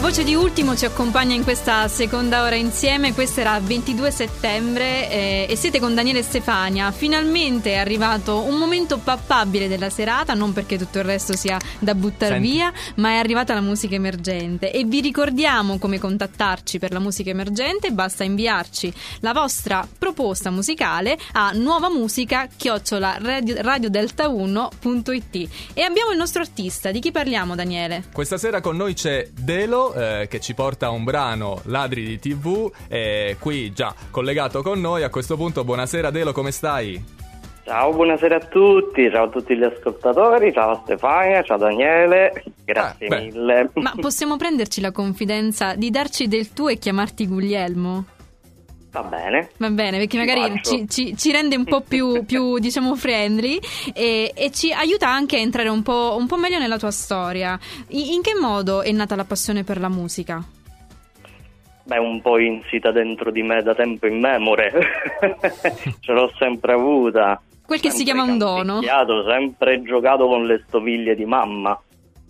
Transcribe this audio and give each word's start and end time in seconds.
La 0.00 0.06
voce 0.06 0.24
di 0.24 0.34
Ultimo 0.34 0.74
ci 0.74 0.86
accompagna 0.86 1.34
in 1.34 1.44
questa 1.44 1.86
seconda 1.86 2.42
ora 2.42 2.54
insieme, 2.54 3.12
questo 3.12 3.40
era 3.40 3.60
22 3.60 4.10
settembre 4.10 5.10
eh, 5.10 5.46
e 5.46 5.56
siete 5.56 5.78
con 5.78 5.94
Daniele 5.94 6.22
Stefania. 6.22 6.90
Finalmente 6.90 7.72
è 7.72 7.76
arrivato 7.76 8.40
un 8.40 8.56
momento 8.56 8.96
pappabile 8.96 9.68
della 9.68 9.90
serata, 9.90 10.32
non 10.32 10.54
perché 10.54 10.78
tutto 10.78 11.00
il 11.00 11.04
resto 11.04 11.36
sia 11.36 11.58
da 11.78 11.94
buttare 11.94 12.40
via, 12.40 12.72
ma 12.96 13.10
è 13.10 13.16
arrivata 13.16 13.52
la 13.52 13.60
musica 13.60 13.94
emergente 13.94 14.72
e 14.72 14.84
vi 14.84 15.02
ricordiamo 15.02 15.78
come 15.78 15.98
contattarci 15.98 16.78
per 16.78 16.92
la 16.92 16.98
musica 16.98 17.28
emergente, 17.28 17.90
basta 17.90 18.24
inviarci 18.24 18.90
la 19.20 19.34
vostra 19.34 19.86
proposta 19.98 20.50
musicale 20.50 21.18
a 21.32 21.50
nuova 21.52 21.90
musica 21.90 22.48
chiocciola 22.56 23.18
radio, 23.20 23.56
radiodelta1.it 23.56 25.48
e 25.74 25.82
abbiamo 25.82 26.10
il 26.10 26.16
nostro 26.16 26.40
artista, 26.40 26.90
di 26.90 27.00
chi 27.00 27.12
parliamo 27.12 27.54
Daniele? 27.54 28.04
Questa 28.14 28.38
sera 28.38 28.62
con 28.62 28.76
noi 28.76 28.94
c'è 28.94 29.28
Delo 29.30 29.88
eh, 29.94 30.26
che 30.28 30.40
ci 30.40 30.54
porta 30.54 30.90
un 30.90 31.04
brano 31.04 31.60
Ladri 31.64 32.04
di 32.04 32.18
TV 32.18 32.70
e 32.88 33.36
qui 33.38 33.72
già 33.72 33.94
collegato 34.10 34.62
con 34.62 34.80
noi. 34.80 35.02
A 35.02 35.10
questo 35.10 35.36
punto 35.36 35.64
buonasera 35.64 36.10
Delo, 36.10 36.32
come 36.32 36.50
stai? 36.50 37.18
Ciao, 37.64 37.92
buonasera 37.92 38.36
a 38.36 38.40
tutti, 38.40 39.08
ciao 39.10 39.26
a 39.26 39.28
tutti 39.28 39.56
gli 39.56 39.62
ascoltatori, 39.62 40.52
ciao 40.52 40.80
Stefania, 40.82 41.42
ciao 41.42 41.56
Daniele, 41.58 42.42
grazie 42.64 43.06
Ah, 43.06 43.20
mille. 43.20 43.70
Ma 43.74 43.92
possiamo 44.00 44.36
prenderci 44.36 44.80
la 44.80 44.90
confidenza 44.90 45.74
di 45.76 45.90
darci 45.90 46.26
del 46.26 46.52
tu 46.52 46.68
e 46.68 46.78
chiamarti 46.78 47.28
Guglielmo? 47.28 48.04
Va 48.92 49.02
bene. 49.02 49.50
Va 49.58 49.70
bene, 49.70 49.98
perché 49.98 50.18
Ci 50.18 50.18
magari 50.18 50.60
ci, 50.62 50.88
ci- 50.88 51.16
ci 51.16 51.30
rende 51.30 51.54
un 51.56 51.64
po' 51.64 51.80
più, 51.80 52.24
più, 52.26 52.58
diciamo, 52.58 52.96
friendly 52.96 53.58
e, 53.94 54.32
e 54.34 54.50
ci 54.50 54.72
aiuta 54.72 55.08
anche 55.08 55.36
a 55.36 55.40
entrare 55.40 55.68
un 55.68 55.82
po', 55.82 56.16
un 56.18 56.26
po' 56.26 56.36
meglio 56.36 56.58
nella 56.58 56.76
tua 56.78 56.90
storia. 56.90 57.58
I- 57.88 58.14
in 58.14 58.22
che 58.22 58.32
modo 58.38 58.82
è 58.82 58.90
nata 58.90 59.14
la 59.14 59.24
passione 59.24 59.62
per 59.62 59.78
la 59.78 59.88
musica? 59.88 60.42
Beh, 61.84 61.98
un 61.98 62.20
po' 62.20 62.38
insita 62.38 62.90
dentro 62.92 63.30
di 63.30 63.42
me 63.42 63.62
da 63.62 63.74
tempo 63.74 64.06
immemore, 64.06 64.70
ce 66.00 66.12
l'ho 66.12 66.32
sempre 66.38 66.72
avuta. 66.72 67.40
Quel 67.64 67.80
che 67.80 67.90
si 67.90 68.02
chiama 68.04 68.24
un 68.24 68.38
dono. 68.38 68.72
canticchiato, 68.74 69.24
sempre 69.28 69.82
giocato 69.82 70.26
con 70.26 70.46
le 70.46 70.64
stoviglie 70.66 71.14
di 71.14 71.24
mamma, 71.24 71.80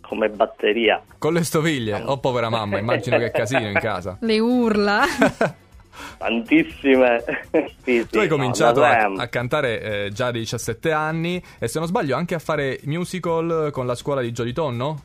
come 0.03 0.29
batteria. 0.29 1.03
Con 1.19 1.33
le 1.33 1.43
stoviglie? 1.43 2.03
Oh 2.05 2.19
povera 2.19 2.51
mamma, 2.51 2.79
immagino 2.79 3.17
che 3.19 3.31
casino 3.31 3.67
in 3.67 3.79
casa. 3.81 4.19
Le 4.21 4.39
urla. 4.39 5.03
Tantissime. 6.19 7.23
sì, 7.83 8.07
Tu 8.09 8.19
hai 8.19 8.29
cominciato 8.29 8.81
no, 8.81 8.87
a, 8.87 9.13
a 9.17 9.29
cantare 9.29 9.81
eh, 10.07 10.11
già 10.13 10.27
a 10.27 10.33
17 10.33 10.93
anni 10.93 11.43
e 11.59 11.69
se 11.69 11.79
non 11.79 11.89
sbaglio 11.89 12.17
anche 12.17 12.35
a 12.35 12.39
fare 12.39 12.81
musical 12.85 13.71
con 13.73 13.87
la 13.87 13.95
scuola 13.95 14.21
di 14.21 14.33
Jody 14.33 14.53
Tonno? 14.53 15.03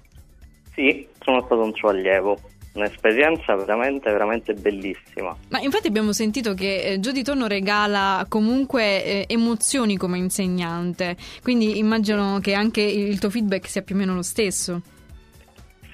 Sì, 0.74 1.08
sono 1.20 1.42
stato 1.46 1.62
un 1.62 1.74
suo 1.74 1.90
allievo. 1.90 2.38
Un'esperienza 2.74 3.56
veramente, 3.56 4.12
veramente 4.12 4.54
bellissima. 4.54 5.34
Ma 5.48 5.62
infatti 5.62 5.88
abbiamo 5.88 6.12
sentito 6.12 6.54
che 6.54 6.82
eh, 6.82 7.00
Giudi 7.00 7.24
Tonno 7.24 7.48
regala 7.48 8.26
comunque 8.28 9.06
eh, 9.06 9.26
emozioni 9.30 9.96
come 9.96 10.18
insegnante, 10.18 11.16
quindi 11.42 11.78
immagino 11.78 12.40
che 12.42 12.54
anche 12.54 12.82
il 12.82 13.18
tuo 13.18 13.30
feedback 13.30 13.70
sia 13.70 13.82
più 13.82 13.96
o 13.96 13.98
meno 13.98 14.14
lo 14.14 14.22
stesso. 14.22 14.82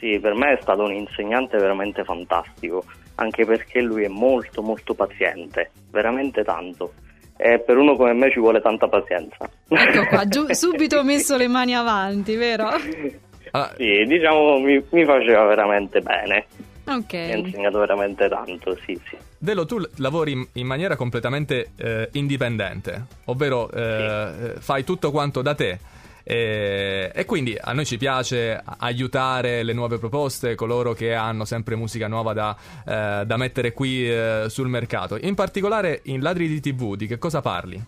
Sì, 0.02 0.18
per 0.20 0.34
me 0.34 0.54
è 0.54 0.60
stato 0.64 0.82
un 0.82 0.92
insegnante 0.94 1.60
veramente 1.60 2.04
fantastico, 2.04 2.84
anche 3.16 3.46
perché 3.46 3.82
lui 3.82 4.04
è 4.04 4.08
molto 4.08 4.64
molto 4.64 4.96
paziente, 4.96 5.70
veramente 5.92 6.44
tanto. 6.44 6.94
E 7.38 7.60
per 7.60 7.78
uno 7.78 7.96
come 7.96 8.14
me 8.14 8.32
ci 8.32 8.40
vuole 8.40 8.62
tanta 8.62 8.88
pazienza. 8.88 9.48
Ecco 9.68 10.08
qua, 10.08 10.28
giù- 10.28 10.50
subito 10.54 10.98
ho 10.98 11.04
messo 11.04 11.38
le 11.38 11.48
mani 11.48 11.76
avanti, 11.76 12.36
vero? 12.36 12.70
Ah, 13.52 13.72
Sì, 13.78 14.04
diciamo 14.08 14.58
mi, 14.60 14.84
mi 14.90 15.06
faceva 15.06 15.44
veramente 15.46 16.02
bene, 16.02 16.46
mi 16.86 16.94
ha 16.94 16.96
Ok. 16.96 17.14
insegnato 17.14 17.78
veramente 17.78 18.28
tanto, 18.28 18.76
sì, 18.84 19.00
sì. 19.08 19.18
Delo, 19.38 19.68
tu 19.68 19.80
lavori 19.98 20.32
in- 20.32 20.48
in 20.54 20.66
maniera 20.66 20.96
completamente 20.96 21.74
eh, 21.78 22.10
indipendente, 22.14 23.06
ovvero 23.26 23.70
eh, 23.72 23.82
eh, 23.82 24.54
fai 24.60 24.84
tutto 24.84 25.12
quanto 25.12 25.44
da 25.44 25.54
te. 25.54 25.78
E, 26.24 27.12
e 27.14 27.26
quindi 27.26 27.58
a 27.60 27.74
noi 27.74 27.86
ci 27.86 27.98
piace 27.98 28.62
aiutare 28.80 29.64
le 29.64 29.74
nuove 29.74 29.98
proposte, 29.98 30.56
coloro 30.56 30.94
che 30.94 31.14
hanno 31.14 31.46
sempre 31.46 31.76
musica 31.76 32.08
nuova 32.08 32.34
da, 32.34 32.56
eh, 32.86 33.26
da 33.26 33.38
mettere 33.38 33.74
qui 33.74 34.10
eh, 34.10 34.46
sul 34.48 34.68
mercato. 34.68 35.18
In 35.20 35.36
particolare 35.36 36.02
in 36.06 36.22
Ladri 36.22 36.48
di 36.48 36.60
TV, 36.60 36.96
di 36.96 37.08
che 37.08 37.18
cosa 37.18 37.42
parli? 37.42 37.82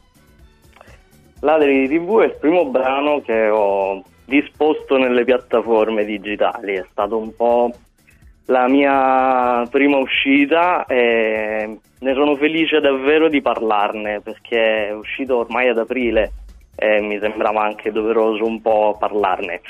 Ladri 1.40 1.88
di 1.88 1.98
TV 1.98 2.22
è 2.22 2.26
il 2.26 2.38
primo 2.40 2.66
brano 2.66 3.22
che 3.22 3.50
ho 3.50 4.04
disposto 4.26 4.98
nelle 4.98 5.26
piattaforme 5.26 6.06
digitali, 6.06 6.76
è 6.76 6.86
stato 6.90 7.18
un 7.18 7.36
po' 7.36 7.72
la 8.46 8.68
mia 8.68 9.66
prima 9.70 9.98
uscita 9.98 10.86
e 10.86 11.78
ne 12.00 12.14
sono 12.14 12.36
felice 12.36 12.80
davvero 12.80 13.30
di 13.30 13.42
parlarne 13.42 14.20
perché 14.22 14.88
è 14.88 14.94
uscito 14.94 15.38
ormai 15.38 15.70
ad 15.70 15.78
aprile 15.78 16.32
e 16.76 17.02
mi 17.02 17.20
sembrava 17.20 17.62
anche 17.64 17.92
doveroso 17.92 18.46
un 18.46 18.62
po' 18.62 18.96
parlarne. 19.00 19.62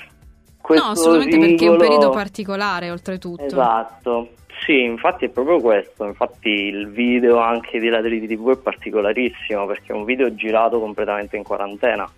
Questo 0.62 0.86
No, 0.86 0.92
assolutamente 0.92 1.38
perché 1.38 1.46
è 1.48 1.52
un 1.52 1.58
singolo- 1.78 1.78
periodo 1.80 2.10
particolare, 2.12 2.90
oltretutto. 2.90 3.44
Esatto, 3.44 4.30
sì, 4.66 4.82
infatti 4.84 5.26
è 5.26 5.30
proprio 5.30 5.60
questo, 5.60 6.06
infatti 6.06 6.50
il 6.50 6.90
video 6.90 7.40
anche 7.40 7.80
di 7.80 7.90
Ladri 7.90 8.20
di 8.26 8.34
TV 8.34 8.54
è 8.54 8.58
particolarissimo 8.58 9.66
perché 9.66 9.92
è 9.92 9.96
un 9.96 10.06
video 10.06 10.34
girato 10.36 10.80
completamente 10.80 11.36
in 11.36 11.44
quarantena, 11.44 12.10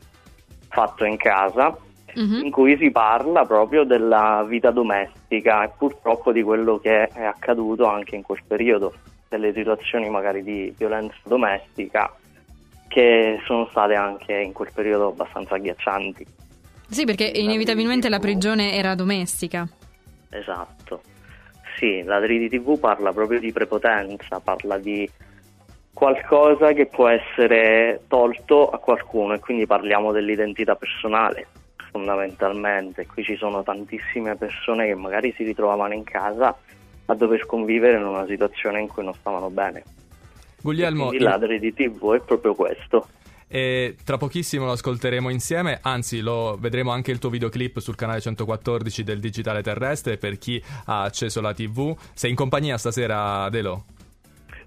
fatto 0.70 1.06
in 1.06 1.18
casa, 1.18 1.76
Mhm. 2.14 2.42
in 2.46 2.52
cui 2.52 2.78
si 2.78 2.92
parla 2.92 3.44
proprio 3.46 3.84
della 3.84 4.46
vita 4.48 4.70
domestica 4.72 5.64
e 5.64 5.72
purtroppo 5.76 6.32
di 6.32 6.44
quello 6.44 6.78
che 6.78 7.08
è 7.08 7.24
accaduto 7.24 7.86
anche 7.88 8.16
in 8.16 8.22
quel 8.22 8.42
periodo, 8.48 8.94
delle 9.28 9.52
situazioni 9.54 10.08
magari 10.10 10.44
di 10.44 10.74
violenza 10.78 11.16
domestica 11.24 12.14
che 12.96 13.42
sono 13.44 13.68
state 13.72 13.94
anche 13.94 14.32
in 14.32 14.54
quel 14.54 14.72
periodo 14.74 15.10
abbastanza 15.10 15.56
agghiaccianti. 15.56 16.26
Sì, 16.88 17.04
perché 17.04 17.26
inevitabilmente 17.26 18.08
la 18.08 18.20
prigione 18.20 18.74
era 18.74 18.96
domestica. 18.96 19.68
Esatto. 20.30 21.02
Sì, 21.76 22.04
la 22.04 22.22
3D 22.22 22.48
TV 22.48 22.80
parla 22.80 23.12
proprio 23.12 23.42
di 23.42 23.52
prepotenza, 23.52 24.40
parla 24.40 24.78
di 24.78 25.10
qualcosa 25.94 26.72
che 26.72 26.86
può 26.86 27.10
essere 27.10 28.04
tolto 28.08 28.70
a 28.70 28.78
qualcuno 28.78 29.34
e 29.34 29.40
quindi 29.40 29.66
parliamo 29.66 30.14
dell'identità 30.14 30.78
personale 30.78 31.48
fondamentalmente. 31.92 33.06
Qui 33.08 33.26
ci 33.26 33.36
sono 33.36 33.62
tantissime 33.62 34.38
persone 34.38 34.86
che 34.86 34.96
magari 34.96 35.34
si 35.36 35.44
ritrovavano 35.44 35.94
in 35.94 36.06
casa 36.06 36.58
a 37.08 37.14
dover 37.14 37.46
convivere 37.46 37.98
in 37.98 38.06
una 38.06 38.26
situazione 38.26 38.80
in 38.80 38.88
cui 38.88 39.04
non 39.04 39.14
stavano 39.16 39.50
bene. 39.50 39.84
Guglielmo, 40.66 41.08
Quindi 41.10 41.24
la 41.24 41.38
3D 41.38 41.74
TV 41.76 42.16
è 42.16 42.22
proprio 42.22 42.56
questo. 42.56 43.08
E 43.48 43.96
tra 44.04 44.18
pochissimo 44.18 44.66
lo 44.66 44.72
ascolteremo 44.72 45.30
insieme, 45.30 45.78
anzi 45.84 46.22
lo 46.22 46.58
vedremo 46.60 46.90
anche 46.90 47.12
il 47.12 47.20
tuo 47.20 47.30
videoclip 47.30 47.78
sul 47.78 47.96
canale 47.96 48.20
114 48.20 49.04
del 49.04 49.20
Digitale 49.20 49.62
Terrestre 49.62 50.18
per 50.18 50.40
chi 50.40 50.62
ha 50.86 51.04
acceso 51.04 51.40
la 51.40 51.54
TV. 51.54 51.96
Sei 52.14 52.32
in 52.32 52.36
compagnia 52.36 52.80
stasera, 52.80 53.48
Delo? 53.50 53.84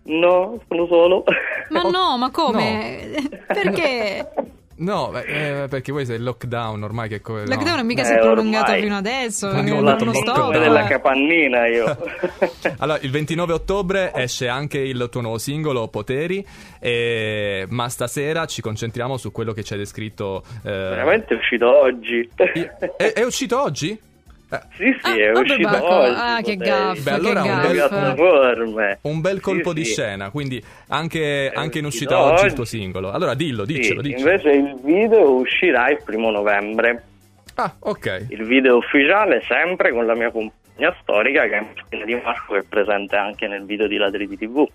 No, 0.05 0.61
sono 0.69 0.87
solo. 0.87 1.25
Ma 1.71 1.83
no, 1.83 2.17
ma 2.17 2.31
come? 2.31 3.11
Perché? 3.47 4.31
No, 4.79 5.11
beh, 5.11 5.63
eh, 5.65 5.69
perché 5.69 5.91
poi 5.93 6.07
sei 6.07 6.17
il 6.17 6.23
lockdown 6.23 6.83
ormai 6.85 7.09
che... 7.09 7.21
co- 7.21 7.39
Il 7.39 7.49
no. 7.49 7.55
lockdown 7.57 7.85
mica 7.85 8.03
Eh, 8.03 8.05
si 8.05 8.13
è 8.13 8.19
prolungato 8.19 8.65
ormai. 8.71 8.83
fino 8.83 8.97
adesso, 8.97 9.51
non, 9.53 9.83
la 9.85 9.91
dato 9.93 10.05
non 10.05 10.15
stop. 10.15 10.53
della 10.53 10.85
eh. 10.85 10.89
capannina 10.89 11.67
io. 11.67 11.97
Allora, 12.79 12.99
il 13.03 13.11
29 13.11 13.53
ottobre 13.53 14.13
esce 14.15 14.47
anche 14.49 14.79
il 14.79 15.09
tuo 15.11 15.21
nuovo 15.21 15.39
singolo, 15.39 15.89
Poteri, 15.89 16.45
e- 16.81 17.67
ma 17.71 17.89
stasera 17.89 18.47
ci 18.47 18.61
concentriamo 18.63 19.17
su 19.17 19.33
quello 19.33 19.53
che 19.53 19.65
ci 19.65 19.73
hai 19.73 19.79
descritto. 19.81 20.43
eh, 20.63 20.71
Veramente 20.71 21.35
è 21.35 21.37
uscito 21.37 21.77
oggi. 21.77 22.29
È, 22.35 23.13
è 23.15 23.25
uscito 23.25 23.61
oggi? 23.61 23.99
Sì, 24.77 24.97
sì, 25.03 25.11
Ah, 25.11 25.15
è 25.17 25.31
uscito 25.33 25.69
Bacco. 25.69 25.95
oggi. 25.95 26.15
Ah, 26.17 26.41
che 26.43 26.57
gaffa, 26.57 27.03
Beh, 27.03 27.11
allora 27.11 27.43
che 27.43 27.49
un 27.51 27.61
bel- 27.61 28.99
un 29.03 29.21
bel 29.21 29.35
Sì, 29.37 29.41
colpo 29.43 29.73
di 29.75 29.85
sì. 29.85 29.93
scena, 29.93 30.31
quindi 30.31 30.63
anche, 30.89 31.51
anche 31.55 31.79
in 31.81 31.85
uscita 31.85 32.19
oggi 32.23 32.41
il 32.41 32.45
oggi. 32.47 32.55
tuo 32.55 32.65
singolo. 32.65 33.11
Allora 33.11 33.35
dillo, 33.35 33.67
Sì, 33.67 33.75
diccelo, 33.75 34.01
diccelo. 34.01 34.31
invece 34.31 34.51
il 34.51 34.75
video 34.83 35.33
uscirà 35.35 35.91
il 35.91 36.03
primo 36.03 36.31
novembre. 36.31 37.03
Ah, 37.57 37.75
ok. 37.79 38.27
Il 38.31 38.45
video 38.45 38.77
ufficiale 38.79 39.43
sempre 39.47 39.93
con 39.93 40.07
la 40.07 40.15
mia 40.15 40.31
compagnia 40.31 40.97
storica 41.03 41.43
che 41.43 41.57
è 41.57 41.61
Martina 41.61 42.05
Di 42.07 42.15
Marco 42.15 42.53
che 42.55 42.61
è 42.61 42.65
presente 42.67 43.17
anche 43.17 43.47
nel 43.49 43.65
video 43.65 43.87
di 43.87 43.97
Ladri 43.97 44.27
di 44.27 44.39
TV. 44.39 44.67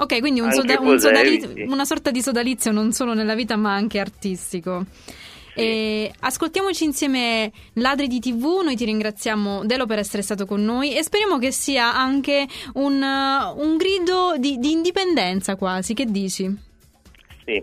Ok, 0.00 0.18
quindi 0.20 0.40
un 0.40 0.52
soda- 0.52 0.78
un 0.78 0.84
Posevi, 0.86 1.40
sodali- 1.40 1.40
sì. 1.40 1.62
una 1.66 1.84
sorta 1.84 2.10
di 2.10 2.20
sodalizio 2.20 2.70
non 2.70 2.92
solo 2.92 3.14
nella 3.14 3.34
vita 3.34 3.56
ma 3.56 3.72
anche 3.72 3.98
artistico. 3.98 4.84
E 5.58 6.12
ascoltiamoci 6.20 6.84
insieme 6.84 7.50
Ladri 7.74 8.06
di 8.06 8.20
TV, 8.20 8.60
noi 8.62 8.76
ti 8.76 8.84
ringraziamo 8.84 9.64
Delo 9.64 9.86
per 9.86 9.98
essere 9.98 10.22
stato 10.22 10.46
con 10.46 10.62
noi 10.62 10.96
e 10.96 11.02
speriamo 11.02 11.38
che 11.38 11.50
sia 11.50 11.96
anche 11.96 12.46
un, 12.74 13.02
uh, 13.02 13.60
un 13.60 13.76
grido 13.76 14.36
di, 14.38 14.58
di 14.58 14.70
indipendenza 14.70 15.56
quasi, 15.56 15.94
che 15.94 16.04
dici? 16.04 16.56
Sì, 17.44 17.62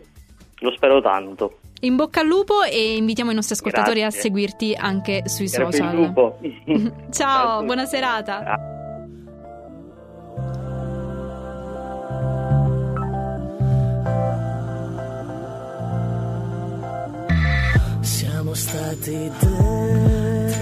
lo 0.59 0.71
spero 0.75 0.99
tanto. 1.01 1.59
In 1.81 1.95
bocca 1.95 2.19
al 2.19 2.27
lupo 2.27 2.63
e 2.63 2.97
invitiamo 2.97 3.31
i 3.31 3.35
nostri 3.35 3.55
ascoltatori 3.55 3.99
Grazie. 4.01 4.19
a 4.19 4.21
seguirti 4.23 4.75
anche 4.77 5.23
sui 5.27 5.45
il 5.45 5.51
social. 5.51 5.95
lupo. 5.95 6.39
Ciao, 7.11 7.63
buona 7.63 7.85
serata. 7.85 8.43
Ciao. 8.43 8.64
Stati 18.55 19.31
deludenti, 19.39 20.53